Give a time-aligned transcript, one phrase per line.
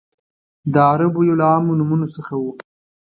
[0.73, 2.43] د عربو یو له عامو نومونو څخه و.